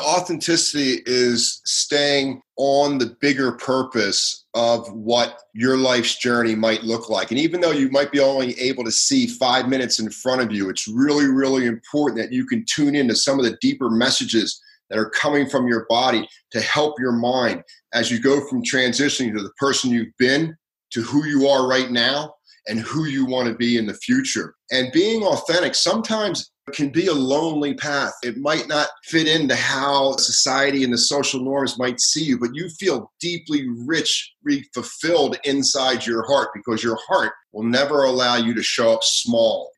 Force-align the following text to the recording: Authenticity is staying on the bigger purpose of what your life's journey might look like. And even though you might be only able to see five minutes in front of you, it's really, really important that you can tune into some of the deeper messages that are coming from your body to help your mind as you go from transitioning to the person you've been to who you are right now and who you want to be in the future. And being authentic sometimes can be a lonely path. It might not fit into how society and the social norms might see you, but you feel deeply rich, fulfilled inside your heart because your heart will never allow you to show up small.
Authenticity 0.00 1.02
is 1.06 1.60
staying 1.64 2.42
on 2.56 2.98
the 2.98 3.16
bigger 3.20 3.52
purpose 3.52 4.46
of 4.54 4.90
what 4.92 5.38
your 5.54 5.76
life's 5.76 6.18
journey 6.18 6.54
might 6.54 6.82
look 6.82 7.08
like. 7.08 7.30
And 7.30 7.38
even 7.38 7.60
though 7.60 7.70
you 7.70 7.88
might 7.90 8.10
be 8.10 8.20
only 8.20 8.58
able 8.58 8.84
to 8.84 8.90
see 8.90 9.26
five 9.26 9.68
minutes 9.68 10.00
in 10.00 10.10
front 10.10 10.42
of 10.42 10.50
you, 10.50 10.70
it's 10.70 10.88
really, 10.88 11.26
really 11.26 11.66
important 11.66 12.20
that 12.20 12.32
you 12.32 12.46
can 12.46 12.64
tune 12.66 12.94
into 12.94 13.14
some 13.14 13.38
of 13.38 13.44
the 13.44 13.56
deeper 13.60 13.90
messages 13.90 14.60
that 14.90 14.98
are 14.98 15.10
coming 15.10 15.48
from 15.48 15.66
your 15.66 15.86
body 15.88 16.28
to 16.50 16.60
help 16.60 17.00
your 17.00 17.12
mind 17.12 17.62
as 17.94 18.10
you 18.10 18.20
go 18.20 18.46
from 18.46 18.62
transitioning 18.62 19.34
to 19.34 19.42
the 19.42 19.52
person 19.58 19.90
you've 19.90 20.16
been 20.18 20.54
to 20.90 21.00
who 21.02 21.24
you 21.24 21.48
are 21.48 21.66
right 21.66 21.90
now 21.90 22.34
and 22.66 22.78
who 22.80 23.06
you 23.06 23.24
want 23.24 23.48
to 23.48 23.54
be 23.54 23.78
in 23.78 23.86
the 23.86 23.94
future. 23.94 24.54
And 24.70 24.92
being 24.92 25.22
authentic 25.22 25.74
sometimes 25.74 26.51
can 26.72 26.90
be 26.90 27.08
a 27.08 27.12
lonely 27.12 27.74
path. 27.74 28.12
It 28.22 28.36
might 28.36 28.68
not 28.68 28.88
fit 29.04 29.26
into 29.26 29.56
how 29.56 30.16
society 30.16 30.84
and 30.84 30.92
the 30.92 30.98
social 30.98 31.40
norms 31.40 31.78
might 31.78 32.00
see 32.00 32.22
you, 32.22 32.38
but 32.38 32.54
you 32.54 32.68
feel 32.68 33.10
deeply 33.20 33.66
rich, 33.68 34.32
fulfilled 34.72 35.38
inside 35.44 36.06
your 36.06 36.24
heart 36.26 36.50
because 36.54 36.82
your 36.82 36.98
heart 37.08 37.32
will 37.52 37.64
never 37.64 38.04
allow 38.04 38.36
you 38.36 38.54
to 38.54 38.62
show 38.62 38.92
up 38.92 39.02
small. 39.02 39.72